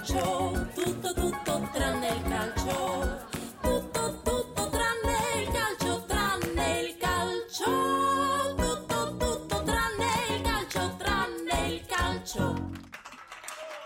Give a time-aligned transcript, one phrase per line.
[0.00, 3.26] calcio, tutto tutto tranne il calcio,
[3.60, 11.84] tutto tutto tranne il calcio, tranne il calcio, tutto tutto tranne il calcio, tranne il
[11.86, 12.70] calcio.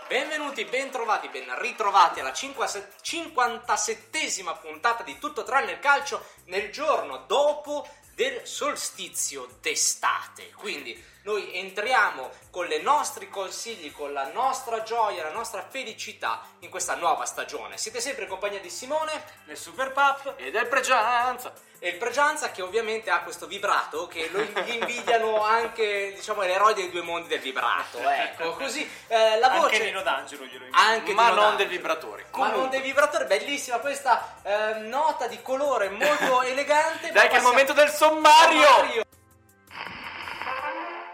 [0.07, 7.85] Benvenuti, bentrovati, ben ritrovati alla 57esima puntata di Tutto tranne il calcio nel giorno dopo
[8.13, 10.53] del solstizio d'estate.
[10.53, 16.69] Quindi noi entriamo con i nostri consigli, con la nostra gioia, la nostra felicità in
[16.69, 17.77] questa nuova stagione.
[17.77, 19.11] Siete sempre in compagnia di Simone
[19.45, 21.51] nel Super Pup e del Pregianza.
[21.79, 26.89] E il Pregianza che ovviamente ha questo vibrato che lo invidiano anche diciamo l'eroe dei
[26.89, 27.97] due mondi del vibrato.
[27.99, 30.79] Ecco, così eh, la voce Anche Nino D'Angelo glielo invidio.
[30.79, 31.57] anche ma non D'Angelo.
[31.57, 32.21] del vibratore.
[32.23, 37.11] Ma Comunque, non dei vibratori, bellissima questa eh, nota di colore molto elegante.
[37.11, 38.63] dai ma che è il momento del sommario.
[38.63, 39.04] Sommario.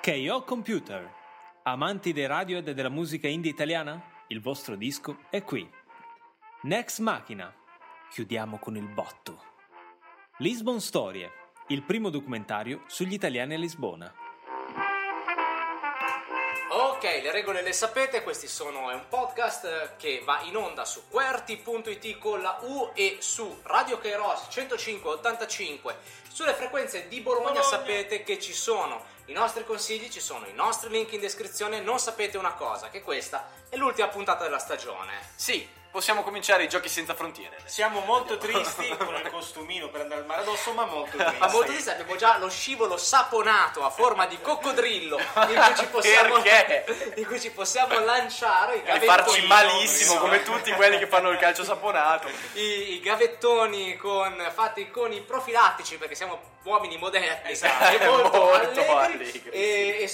[0.01, 1.07] KO Computer.
[1.61, 4.03] Amanti dei radio e della musica indie italiana?
[4.29, 5.69] Il vostro disco è qui.
[6.63, 7.53] Next Machina.
[8.09, 9.43] Chiudiamo con il botto.
[10.39, 11.29] Lisbon Storie.
[11.67, 14.11] Il primo documentario sugli italiani a Lisbona.
[17.03, 21.09] Ok, le regole le sapete, questi sono è un podcast che va in onda su
[21.09, 25.95] QWERTY.it con la U e su Radio Kairos 105.85
[26.31, 27.63] sulle frequenze di Bologna, Bologna.
[27.63, 31.97] sapete che ci sono i nostri consigli, ci sono i nostri link in descrizione, non
[31.97, 35.13] sapete una cosa, che questa è l'ultima puntata della stagione.
[35.33, 37.57] Sì, possiamo cominciare i giochi senza frontiere.
[37.65, 41.37] Siamo molto tristi con il costumino per andare al mare addosso, ma molto tristi.
[41.37, 45.25] Ma molto sé abbiamo già lo scivolo saponato a forma di coccodrillo in
[45.65, 46.35] cui ci possiamo,
[47.27, 51.63] cui ci possiamo lanciare i E farci malissimo come tutti quelli che fanno il calcio
[51.63, 52.29] saponato.
[52.53, 57.97] I, i gavettoni con, fatti con i profilattici perché siamo uomini moderni Esatto.
[57.97, 59.20] e molto, Molto allegri,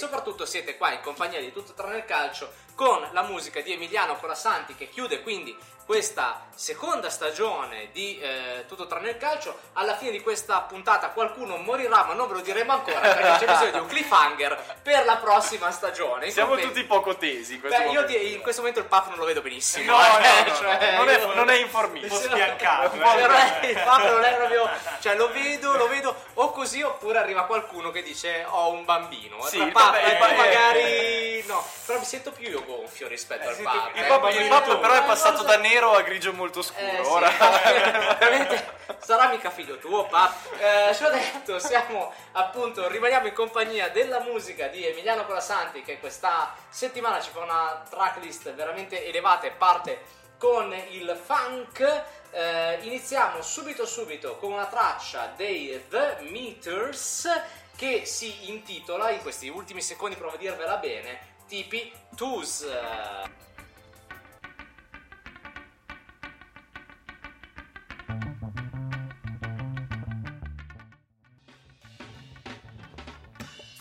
[0.08, 4.16] soprattutto siete qua in compagnia di tutto tranne il calcio con la musica di Emiliano
[4.16, 5.54] Colasanti che chiude quindi
[5.98, 11.56] questa seconda stagione di eh, Tutto tranne il calcio alla fine di questa puntata qualcuno
[11.58, 15.16] morirà ma non ve lo diremo ancora perché c'è bisogno di un cliffhanger per la
[15.18, 18.18] prossima stagione In Siamo compenso- tutti poco tesi in questo Beh, io momento.
[18.20, 20.96] di- in questo momento il Papa non lo vedo benissimo No, no, eh, no, cioè,
[20.98, 22.14] non, è, io- non è informista.
[22.16, 23.68] Un po' po' eh.
[23.70, 24.70] il Papa non è proprio
[25.00, 29.42] cioè lo vedo lo vedo o così oppure arriva qualcuno che dice ho un bambino
[29.46, 33.44] Sì, il Papa, Papa- poi eh, magari no però mi sento più io gonfio rispetto
[33.48, 34.08] Eh, al Papa il eh.
[34.08, 34.80] Papa- il Papa tu.
[34.80, 36.86] però è Ma passato da nero a grigio molto scuro.
[36.86, 37.30] Eh, sì, Ora
[38.20, 40.34] veramente sarà mica figlio tuo, Pap.
[40.60, 46.00] Eh, ci ho detto, siamo appunto, rimaniamo in compagnia della musica di Emiliano Colasanti che
[46.00, 50.02] questa settimana ci fa una tracklist veramente elevata e parte
[50.38, 52.04] con il funk.
[52.32, 57.30] Eh, iniziamo subito subito con una traccia dei The Meters
[57.76, 62.66] che si intitola, in questi ultimi secondi provo a dirvela bene, tipi Tus.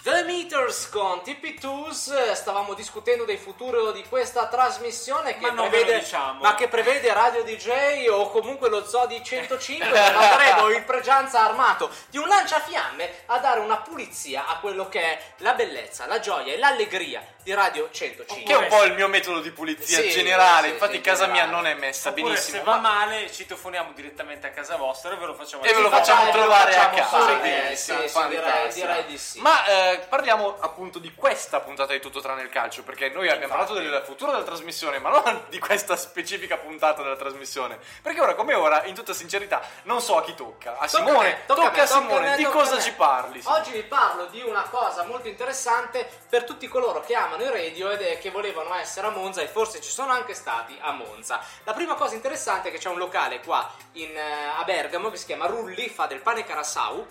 [0.07, 5.79] The Meters con TP2s stavamo discutendo del futuro di questa trasmissione che, Ma non ve
[5.79, 6.41] lo prevede, diciamo.
[6.43, 11.41] ma che prevede Radio DJ o comunque lo Zoo di 105 dove manderemo il pregianza
[11.41, 16.21] armato di un lanciafiamme a dare una pulizia a quello che è la bellezza, la
[16.21, 20.01] gioia e l'allegria di Radio 105 che è un po' il mio metodo di pulizia
[20.03, 20.69] Sì, generale.
[20.69, 21.49] sì, Infatti, sì, casa generale.
[21.49, 22.59] mia non è messa Oppure benissimo.
[22.59, 25.81] se va ma- male citofoniamo direttamente a casa vostra e ve lo facciamo E ve
[25.81, 27.05] lo facciamo trovare a casa.
[27.27, 28.27] fare, Sì, fantastico.
[28.29, 29.41] direi, direi di sì.
[29.41, 33.55] Ma eh, parliamo appunto di questa puntata di Tutto tranne il calcio, perché noi abbiamo
[33.55, 37.79] parlato del futuro della trasmissione, ma non di questa specifica puntata della trasmissione.
[38.03, 40.79] Perché ora come ora, in tutta sincerità, non so a chi tocca.
[40.79, 43.41] A Tocca Simone, me, tocca, me, a Simone, me, di tocca cosa ci parli?
[43.41, 43.59] Simone?
[43.59, 47.91] Oggi vi parlo di una cosa molto interessante per tutti coloro che amano i radio
[47.91, 51.41] ed è che volevano essere a Monza e forse ci sono anche stati a Monza.
[51.65, 55.17] La prima cosa interessante è che c'è un locale qua in, eh, a Bergamo che
[55.17, 57.07] si chiama Rulli, fa del pane carasau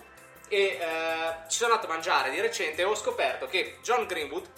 [0.48, 0.78] e eh,
[1.48, 4.48] ci sono andato a mangiare di recente e ho scoperto che John Greenwood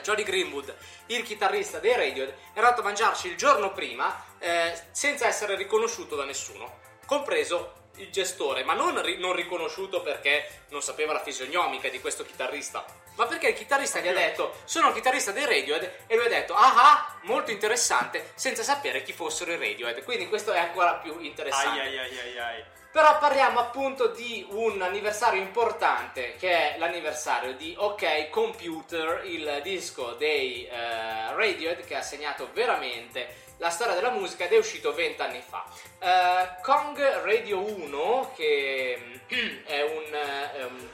[0.00, 0.74] Johnny Greenwood,
[1.06, 6.16] il chitarrista dei Radiohead, è andato a mangiarci il giorno prima eh, senza essere riconosciuto
[6.16, 11.88] da nessuno, compreso il gestore, ma non, ri- non riconosciuto perché non sapeva la fisionomica
[11.88, 15.92] di questo chitarrista, ma perché il chitarrista gli ha detto sono il chitarrista dei Radiohead
[16.06, 20.28] e lui ha detto ah ah, molto interessante, senza sapere chi fossero i Radiohead, quindi
[20.28, 21.80] questo è ancora più interessante.
[21.80, 22.64] Ai ai ai ai ai.
[22.96, 30.12] Però parliamo appunto di un anniversario importante che è l'anniversario di OK Computer, il disco
[30.12, 35.42] dei eh, Radiohead che ha segnato veramente la storia della musica ed è uscito vent'anni
[35.46, 35.66] fa.
[35.98, 38.98] Eh, Kong Radio 1, che
[39.30, 40.88] mm, è un, eh, è un-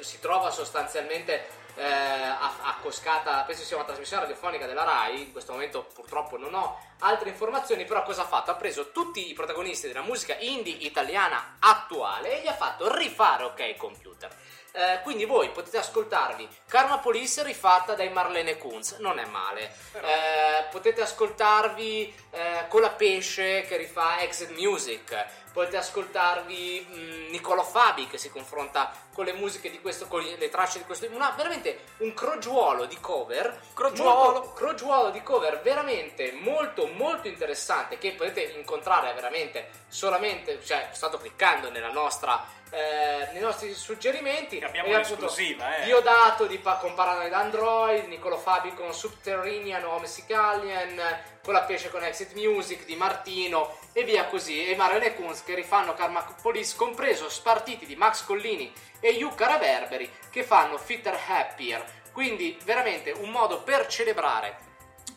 [0.00, 5.52] si trova sostanzialmente eh, a- accoscata, penso sia una trasmissione radiofonica della RAI, in questo
[5.52, 8.50] momento purtroppo non ho altre informazioni, però cosa ha fatto?
[8.50, 13.44] Ha preso tutti i protagonisti della musica indie italiana attuale e gli ha fatto rifare
[13.44, 14.30] OK Computer.
[14.72, 19.74] Eh, quindi voi potete ascoltarvi Karma Police rifatta dai Marlene Kunz, non è male.
[19.94, 25.26] Eh, potete ascoltarvi eh, Cola Pesce che rifà Exit Music.
[25.52, 30.48] Potete ascoltarvi mh, Niccolò Fabi che si confronta con le musiche di questo, con le
[30.48, 31.06] tracce di questo.
[31.10, 33.60] Una, veramente un crogiuolo di cover.
[33.74, 34.14] Crogiuolo.
[34.32, 41.08] molto- crogiuolo di cover veramente molto molto interessante che potete incontrare veramente solamente, cioè sto
[41.18, 45.84] cliccando nella nostra eh, nei nostri suggerimenti Abbiamo E appunto un'esclusiva, eh.
[45.84, 51.00] Diodato di pa- con Paranoid Android, Niccolo Fabi con Subterranean, Home Sicalian,
[51.42, 54.66] con la pesce con Exit Music di Martino e via così.
[54.66, 60.10] E Marianne Kunz che rifanno Karma Police, compreso Spartiti di Max Collini e Yucca Reverberi
[60.30, 61.84] che fanno Fitter Happier.
[62.12, 64.66] Quindi veramente un modo per celebrare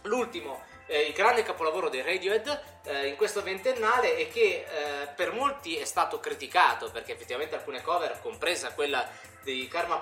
[0.03, 5.31] l'ultimo eh, il grande capolavoro dei Radiohead eh, in questo ventennale e che eh, per
[5.31, 9.07] molti è stato criticato perché effettivamente alcune cover, compresa quella
[9.43, 10.01] di Karma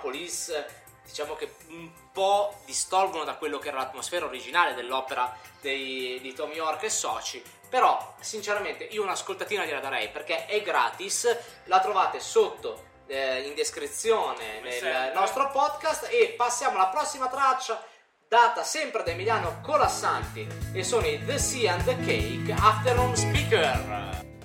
[1.03, 6.51] diciamo che un po' distolgono da quello che era l'atmosfera originale dell'opera dei- di Tom
[6.51, 7.43] York e Soci.
[7.69, 14.57] Però, sinceramente, io un'ascoltatina gliela darei perché è gratis, la trovate sotto eh, in descrizione
[14.57, 15.13] Come nel sempre.
[15.13, 17.83] nostro podcast e passiamo alla prossima traccia
[18.27, 24.38] data sempre da Emiliano Colassanti e sono i The Sea and the Cake Afternoon Speaker.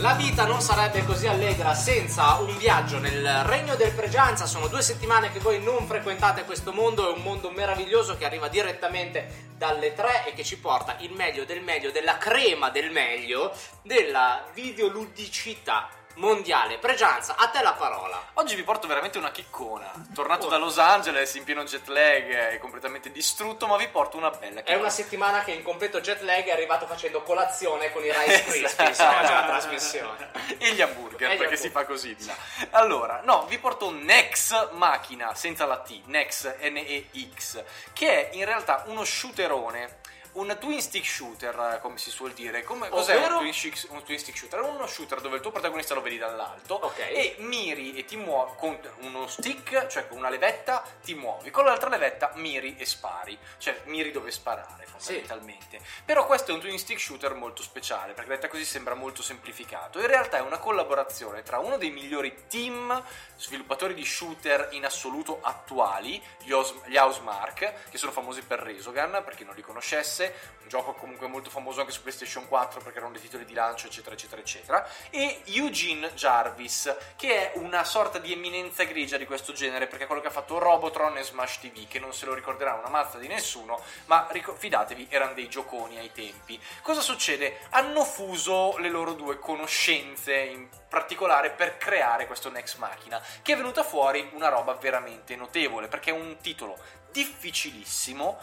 [0.00, 4.46] La vita non sarebbe così allegra senza un viaggio nel regno del pregianza.
[4.46, 8.48] Sono due settimane che voi non frequentate questo mondo, è un mondo meraviglioso che arriva
[8.48, 13.52] direttamente dalle tre e che ci porta il meglio del meglio, della crema del meglio,
[13.82, 16.78] della videoludicità mondiale.
[16.78, 18.22] Pregianza, a te la parola.
[18.34, 19.90] Oggi vi porto veramente una chiccona.
[20.14, 24.30] Tornato da Los Angeles in pieno jet lag e completamente distrutto, ma vi porto una
[24.30, 24.78] bella È chicona.
[24.78, 28.90] una settimana che in completo jet lag è arrivato facendo colazione con i Rice Krispies
[28.90, 29.22] Esatto.
[29.24, 30.30] oggi alla trasmissione.
[30.58, 31.58] e gli hamburger, E gli perché hamburger.
[31.58, 32.36] si fa così di là.
[32.70, 37.64] Allora, no, vi porto Nex Machina, senza la T, Nex N-E-X,
[37.94, 39.98] che è in realtà uno shooterone.
[40.32, 42.62] Un twin stick shooter, come si suol dire.
[42.62, 44.60] Come, cos'è un twin, stick, un twin stick shooter?
[44.60, 46.98] È uno shooter dove il tuo protagonista lo vedi dall'alto Ok.
[47.00, 51.50] e miri e ti muovi con uno stick, cioè con una levetta, ti muovi.
[51.50, 53.36] Con l'altra levetta miri e spari.
[53.58, 55.80] Cioè miri dove sparare, fondamentalmente.
[56.04, 59.98] Però questo è un twin stick shooter molto speciale, perché detta così sembra molto semplificato.
[59.98, 63.02] In realtà è una collaborazione tra uno dei migliori team
[63.36, 69.22] sviluppatori di shooter in assoluto attuali, gli, Os- gli Housemark, che sono famosi per Resogun,
[69.24, 72.98] per chi non li conoscesse, un gioco comunque molto famoso anche su PlayStation 4 perché
[72.98, 78.18] erano dei titoli di lancio, eccetera, eccetera, eccetera, e Eugene Jarvis, che è una sorta
[78.18, 81.60] di eminenza grigia di questo genere, perché è quello che ha fatto Robotron e Smash
[81.60, 85.48] TV, che non se lo ricorderà una mazza di nessuno, ma ric- fidatevi, erano dei
[85.48, 86.60] gioconi ai tempi.
[86.82, 87.60] Cosa succede?
[87.70, 93.56] Hanno fuso le loro due conoscenze in particolare per creare questo Next Machina, che è
[93.56, 96.78] venuta fuori una roba veramente notevole, perché è un titolo
[97.12, 98.38] difficilissimo,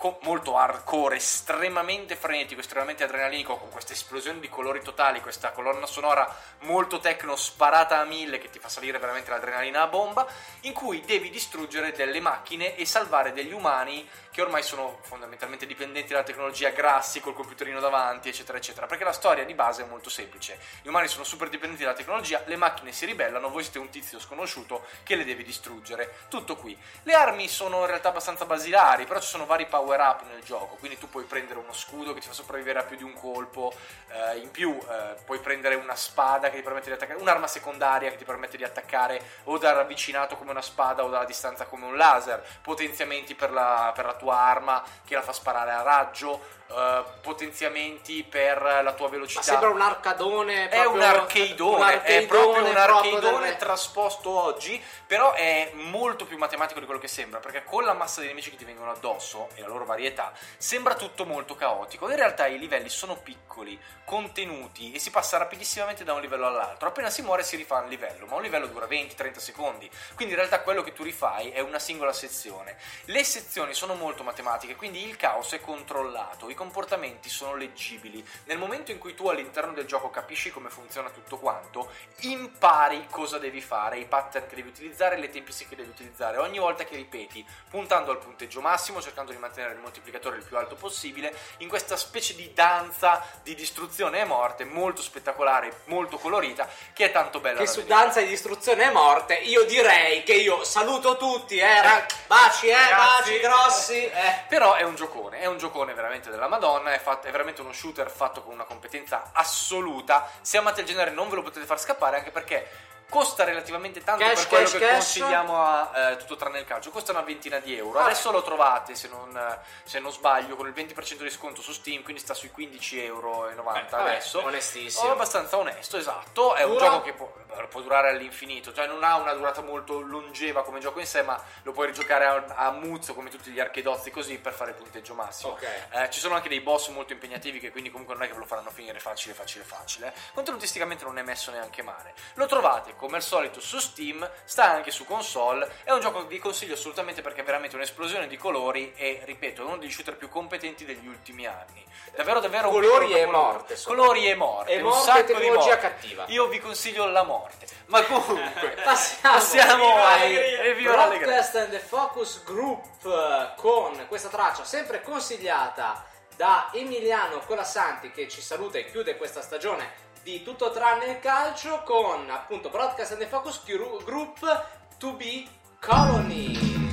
[0.00, 5.84] co- molto hardcore, estremamente frenetico, estremamente adrenalinico, con queste esplosioni di colori totali, questa colonna
[5.84, 10.26] sonora molto techno sparata a mille che ti fa salire veramente l'adrenalina a bomba,
[10.60, 16.12] in cui devi distruggere delle macchine e salvare degli umani che ormai sono fondamentalmente dipendenti
[16.12, 18.86] dalla tecnologia, grassi col computerino davanti, eccetera, eccetera.
[18.86, 20.58] Perché la storia di base è molto semplice.
[20.80, 24.18] Gli umani sono super dipendenti dalla tecnologia, le macchine si ribellano, voi siete un tizio
[24.18, 26.14] sconosciuto che le devi distruggere.
[26.28, 26.78] Tutto qui.
[27.02, 30.76] Le armi sono in realtà abbastanza basilari, però ci sono vari power up nel gioco,
[30.76, 33.72] quindi tu puoi prendere uno scudo che ti fa sopravvivere a più di un colpo,
[34.08, 38.10] eh, in più eh, puoi prendere una spada che ti permette di attaccare, un'arma secondaria
[38.10, 41.86] che ti permette di attaccare o da ravvicinato come una spada o dalla distanza come
[41.86, 46.58] un laser, potenziamenti per la, per la tua arma che la fa sparare a raggio,
[46.70, 49.40] eh, potenziamenti per la tua velocità.
[49.40, 50.68] Ma sembra un arcadone.
[50.68, 56.38] È un arcadeone, è proprio un proprio arcadeone delle- trasposto oggi, però è molto più
[56.38, 59.48] matematico di quello che sembra, perché con la massa di nemici che ti vengono addosso
[59.54, 62.08] e la loro varietà, sembra tutto molto caotico.
[62.08, 66.88] In realtà i livelli sono piccoli, contenuti e si passa rapidissimamente da un livello all'altro.
[66.88, 69.90] Appena si muore si rifà un livello, ma un livello dura 20-30 secondi.
[70.14, 72.76] Quindi in realtà quello che tu rifai è una singola sezione.
[73.04, 78.22] Le sezioni sono molto matematiche, quindi il caos è controllato, i comportamenti sono leggibili.
[78.44, 81.90] Nel momento in cui tu all'interno del gioco capisci come funziona tutto quanto,
[82.20, 86.58] impari cosa devi fare, i pattern che devi utilizzare, le tempistiche che devi utilizzare ogni
[86.58, 90.74] volta che ripeti, puntando al punteggio massimo, cercando di mantenere il moltiplicatore il più alto
[90.74, 97.06] possibile in questa specie di danza di distruzione e morte molto spettacolare, molto colorita, che
[97.06, 98.00] è tanto bella Che da su vedere.
[98.00, 103.30] danza di distruzione e morte io direi che io saluto tutti, eh, baci, eh, Ragazzi.
[103.30, 104.44] baci grossi, eh.
[104.46, 107.72] Però è un giocone, è un giocone veramente della Madonna, è, fatto- è veramente uno
[107.72, 110.28] shooter fatto con una competenza assoluta.
[110.42, 112.68] Se amate il genere non ve lo potete far scappare anche perché
[113.10, 114.92] costa relativamente tanto Cash, per quello cash, che cash.
[114.92, 116.90] consigliamo a eh, tutto tranne il calcio.
[116.90, 117.98] Costa una ventina di euro.
[117.98, 118.04] Ah.
[118.04, 122.02] Adesso lo trovate, se non, se non sbaglio, con il 20% di sconto su Steam,
[122.02, 124.44] quindi sta sui 15,90 euro Vabbè, adesso.
[124.44, 125.08] onestissimo.
[125.08, 126.54] Oh, abbastanza onesto, esatto.
[126.54, 126.84] È un Dura?
[126.84, 127.32] gioco che può,
[127.68, 131.42] può durare all'infinito, cioè non ha una durata molto longeva come gioco in sé, ma
[131.62, 135.14] lo puoi rigiocare a, a muzzo come tutti gli archedozzi così per fare il punteggio
[135.14, 135.52] massimo.
[135.52, 135.66] Ok.
[135.90, 138.40] Eh, ci sono anche dei boss molto impegnativi che quindi comunque non è che ve
[138.40, 140.12] lo faranno finire facile, facile, facile.
[140.34, 142.14] Contenutisticamente non è messo neanche male.
[142.34, 145.70] Lo trovate come al solito su Steam, sta anche su console.
[145.84, 149.62] È un gioco che vi consiglio assolutamente perché è veramente un'esplosione di colori e ripeto,
[149.62, 151.84] è uno degli shooter più competenti degli ultimi anni.
[152.14, 153.78] Davvero, davvero un Colori e morte.
[153.84, 154.72] Colori e morte.
[154.72, 155.80] E un morte, sacco di tecnologia morte.
[155.80, 156.24] cattiva.
[156.28, 157.39] Io vi consiglio la morte.
[157.86, 160.82] Ma comunque, Passiamo, passiamo ai.
[160.82, 166.04] Broadcast and the Focus Group eh, con questa traccia sempre consigliata
[166.36, 171.82] da Emiliano Colasanti che ci saluta e chiude questa stagione di tutto tranne il calcio
[171.84, 174.66] con appunto Broadcast and the Focus Group
[174.98, 175.46] To Be
[175.80, 176.89] Colony.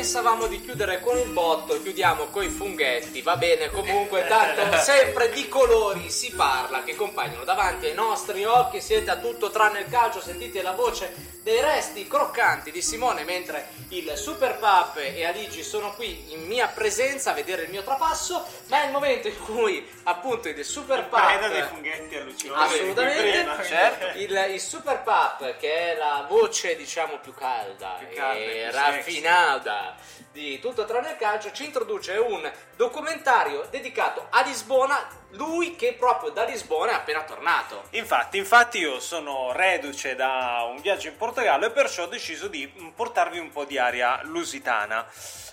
[0.00, 5.46] Pensavamo di chiudere con il botto, chiudiamo coi funghetti, va bene, comunque tanto sempre di
[5.46, 10.22] colori si parla che compaiono davanti ai nostri occhi, siete a tutto tranne il calcio,
[10.22, 15.92] sentite la voce dei resti croccanti di Simone mentre il Super Pup e Aligi sono
[15.94, 19.84] qui in mia presenza a vedere il mio trapasso, ma è il momento in cui
[20.04, 22.74] appunto il Super Preda dei funghetti allucinanti.
[22.74, 23.64] Assolutamente, Preda.
[23.64, 24.18] certo.
[24.18, 28.78] il, il Super Pup che è la voce diciamo più calda, Più calda, e più
[28.78, 29.96] raffinata
[30.32, 36.30] di tutto tranne il calcio ci introduce un documentario dedicato a Lisbona, lui che proprio
[36.30, 37.84] da Lisbona è appena tornato.
[37.90, 42.70] Infatti, infatti io sono reduce da un viaggio in Portogallo e perciò ho deciso di
[42.70, 45.06] mm, portarvi un po' di aria lusitana.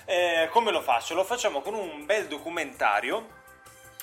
[0.05, 1.13] Eh, come lo faccio?
[1.15, 3.35] Lo facciamo con un bel documentario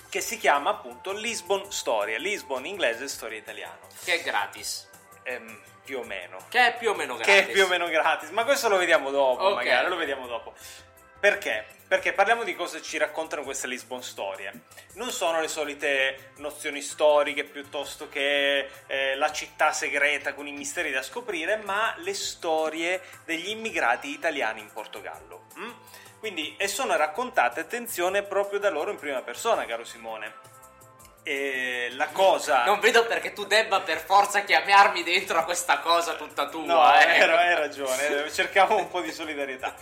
[0.08, 3.86] che si chiama appunto Lisbon Storia, Lisbon inglese storia italiano.
[4.02, 4.88] Che è gratis.
[5.24, 6.38] Ehm, più o meno.
[6.48, 7.34] Che è più o meno gratis.
[7.34, 9.54] Che è più o meno gratis, ma questo lo vediamo dopo, Ok.
[9.54, 10.54] magari lo vediamo dopo.
[11.24, 11.64] Perché?
[11.88, 14.64] Perché parliamo di cosa ci raccontano queste Lisbon storie.
[14.96, 20.90] Non sono le solite nozioni storiche piuttosto che eh, la città segreta con i misteri
[20.90, 25.46] da scoprire, ma le storie degli immigrati italiani in Portogallo.
[25.58, 25.70] mm?
[26.18, 30.30] Quindi, e sono raccontate, attenzione, proprio da loro in prima persona, caro Simone.
[31.22, 32.66] E la cosa...
[32.66, 36.66] Non vedo perché tu debba per forza chiamarmi dentro a questa cosa tutta tua.
[36.66, 37.22] No, eh.
[37.22, 39.74] hai, ragione, cercavo un po' di solidarietà.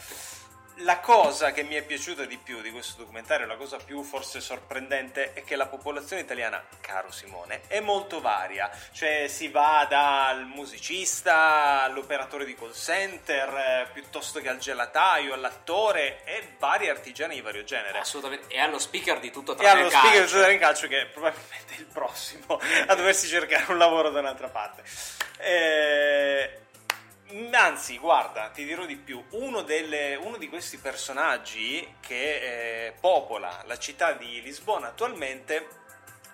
[0.76, 4.40] La cosa che mi è piaciuta di più di questo documentario, la cosa più forse
[4.40, 8.70] sorprendente, è che la popolazione italiana, caro Simone, è molto varia.
[8.92, 16.24] Cioè si va dal musicista all'operatore di call center, eh, piuttosto che al gelataio, all'attore
[16.24, 17.98] e vari artigiani di vario genere.
[17.98, 18.52] Assolutamente.
[18.52, 20.46] E allo speaker di tutto E tranne allo il speaker calcio.
[20.46, 24.48] di in calcio che è probabilmente il prossimo a doversi cercare un lavoro da un'altra
[24.48, 24.82] parte.
[25.38, 26.60] Eh,
[27.52, 33.62] anzi, guarda, ti dirò di più, uno, delle- uno di questi personaggi che eh, popola
[33.66, 35.80] la città di Lisbona attualmente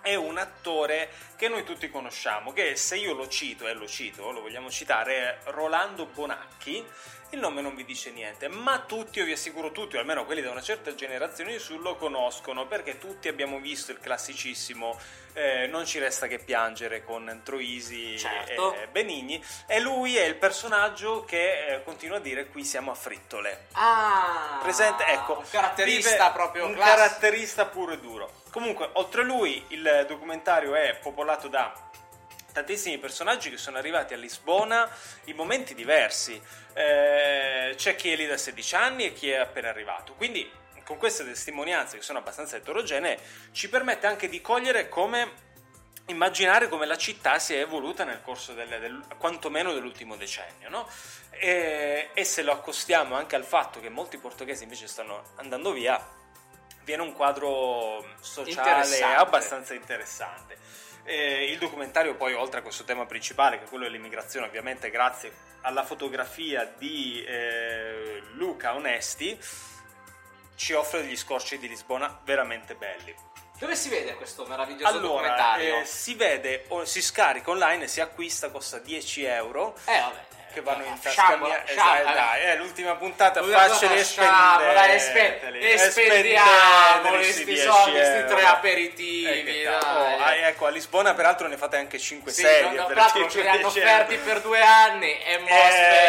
[0.01, 4.31] è un attore che noi tutti conosciamo, che se io lo cito, e lo cito,
[4.31, 6.85] lo vogliamo citare, è Rolando Bonacchi.
[7.31, 10.41] Il nome non vi dice niente, ma tutti, io vi assicuro tutti, o almeno quelli
[10.41, 14.97] da una certa generazione in su, lo conoscono, perché tutti abbiamo visto il classicissimo
[15.33, 18.73] eh, Non ci resta che piangere con Troisi Certo.
[18.73, 22.95] e Benigni, e lui è il personaggio che eh, continua a dire qui siamo a
[22.95, 23.67] frittole.
[23.73, 26.95] Ah, Presente, ecco, un caratterista proprio un classico.
[26.97, 28.41] caratterista puro e duro.
[28.49, 31.71] Comunque, oltre a lui, il documentario è popolato da
[32.51, 34.89] tantissimi personaggi che sono arrivati a Lisbona
[35.25, 36.41] in momenti diversi.
[36.73, 40.13] Eh, c'è chi è lì da 16 anni e chi è appena arrivato.
[40.13, 40.49] Quindi,
[40.83, 43.19] con queste testimonianze che sono abbastanza eterogenee,
[43.51, 45.47] ci permette anche di cogliere come
[46.09, 50.89] immaginare come la città si è evoluta nel corso del, del- quantomeno dell'ultimo decennio, no?
[51.29, 56.03] E, e se lo accostiamo anche al fatto che molti portoghesi invece stanno andando via,
[56.83, 59.15] viene un quadro sociale Interessante.
[59.15, 60.57] abbastanza interessante.
[61.03, 65.31] Eh, il documentario poi, oltre a questo tema principale, che è quello dell'immigrazione, ovviamente grazie
[65.61, 69.37] alla fotografia di eh, Luca Onesti,
[70.55, 73.15] ci offre degli scorci di Lisbona veramente belli.
[73.57, 75.79] Dove si vede questo meraviglioso Allora, documentario?
[75.81, 79.75] eh, si vede, o si scarica online e si acquista, costa 10 euro.
[79.85, 80.25] Eh, vabbè.
[80.53, 81.63] Che vanno in Eh, tasca mia.
[81.65, 85.59] Esatto, dai, è l'ultima puntata, L'ultima puntata, sciabola, dai, spendeteli.
[85.59, 89.73] spe- e E spendiamo spendeteli questi 10 soldi, questi tre aperitivi, Eh, dai.
[89.75, 92.61] Oh, ah, ecco, a Lisbona peraltro ne fate anche 5 Sì, serie.
[92.71, 95.47] non- per tra l'altro tipo ce li hanno 10 offerti per due anni e mo
[95.47, 96.08] Eh, spendi questi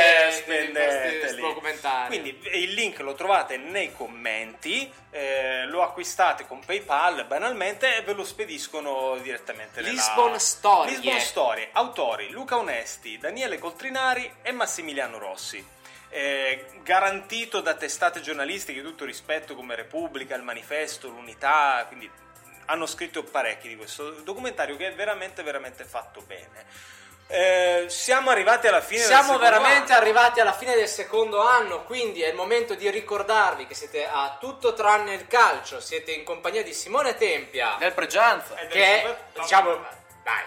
[1.73, 2.07] documentari.
[2.09, 8.13] Quindi il link lo trovate nei commenti, eh, lo acquistate con PayPal banalmente e ve
[8.13, 10.97] lo spediscono direttamente nella- Lisbon Storie.
[10.97, 15.65] Lisbon Storie, autori Luca Onesti, Daniele Coltrinari e Massimiliano Rossi.
[16.13, 22.11] Eh, garantito da testate giornalistiche di tutto rispetto come Repubblica, Il Manifesto, L'Unità, quindi
[22.67, 26.99] hanno scritto parecchi di questo documentario che è veramente veramente fatto bene.
[27.33, 30.01] Eh, siamo arrivati alla fine del Siamo secondo veramente anno.
[30.03, 34.37] arrivati alla fine del secondo anno, quindi è il momento di ricordarvi che siete a
[34.41, 38.57] tutto tranne il calcio, siete in compagnia di Simone Tempia, Del Pregianza.
[38.59, 39.75] Ed che è, Super- diciamo,
[40.25, 40.43] dai,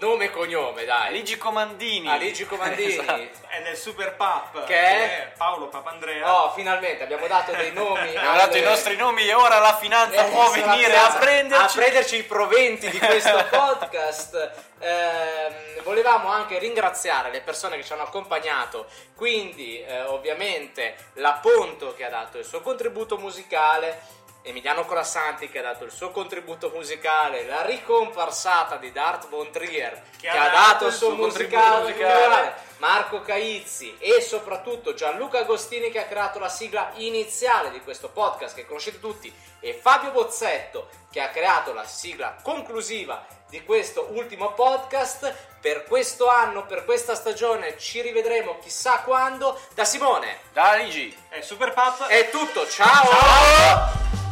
[0.00, 1.12] nome e cognome, dai.
[1.12, 2.08] Ligi Comandini.
[2.10, 2.92] Aligi Comandini.
[3.04, 3.46] Esatto.
[3.48, 5.32] è nel Super Pap Che è?
[5.38, 8.08] Paolo Papandrea Oh, finalmente abbiamo dato dei nomi.
[8.16, 11.18] Abbiamo dato i nostri nomi e ora la finanza Eh, può venire la a finanza-
[11.18, 11.78] prenderci.
[11.78, 14.50] a prenderci i proventi di questo podcast.
[14.84, 18.84] Ehm, volevamo anche ringraziare le persone che ci hanno accompagnato,
[19.16, 23.98] quindi eh, ovviamente la Ponto che ha dato il suo contributo musicale.
[24.46, 30.02] Emiliano Colassanti che ha dato il suo contributo musicale, la ricomparsata di Dart Von Trier
[30.18, 32.54] che, ha dato il suo contributo musicale, musicale.
[32.76, 38.54] Marco Caizzi e soprattutto Gianluca Agostini che ha creato la sigla iniziale di questo podcast
[38.54, 44.52] che conoscete tutti e Fabio Bozzetto che ha creato la sigla conclusiva di questo ultimo
[44.52, 45.32] podcast.
[45.60, 49.58] Per questo anno, per questa stagione ci rivedremo chissà quando.
[49.74, 50.40] Da Simone.
[50.52, 51.16] Da Ligi.
[51.28, 52.68] è Super Pap è tutto.
[52.68, 54.23] Ciao.